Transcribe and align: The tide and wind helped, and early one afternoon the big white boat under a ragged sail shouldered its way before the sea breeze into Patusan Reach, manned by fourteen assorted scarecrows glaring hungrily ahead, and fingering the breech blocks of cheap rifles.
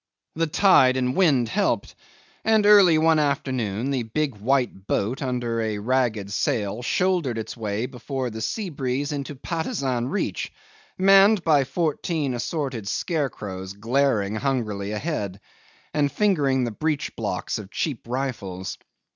The 0.33 0.47
tide 0.47 0.97
and 0.97 1.15
wind 1.15 1.47
helped, 1.47 1.93
and 2.43 2.65
early 2.65 2.97
one 2.97 3.19
afternoon 3.19 3.91
the 3.91 4.01
big 4.01 4.35
white 4.37 4.87
boat 4.87 5.21
under 5.21 5.61
a 5.61 5.77
ragged 5.77 6.31
sail 6.31 6.81
shouldered 6.81 7.37
its 7.37 7.55
way 7.55 7.85
before 7.85 8.31
the 8.31 8.41
sea 8.41 8.69
breeze 8.71 9.11
into 9.11 9.35
Patusan 9.35 10.07
Reach, 10.09 10.51
manned 10.97 11.43
by 11.43 11.65
fourteen 11.65 12.33
assorted 12.33 12.87
scarecrows 12.87 13.73
glaring 13.73 14.33
hungrily 14.37 14.89
ahead, 14.91 15.39
and 15.93 16.11
fingering 16.11 16.63
the 16.63 16.71
breech 16.71 17.15
blocks 17.15 17.59
of 17.59 17.69
cheap 17.69 18.07
rifles. 18.07 18.79